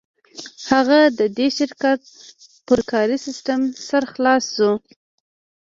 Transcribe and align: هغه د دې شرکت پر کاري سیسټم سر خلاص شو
هغه 0.71 0.99
د 1.19 1.21
دې 1.37 1.47
شرکت 1.57 2.01
پر 2.67 2.79
کاري 2.91 3.17
سیسټم 3.25 3.59
سر 3.87 4.03
خلاص 4.13 4.43
شو 4.55 4.71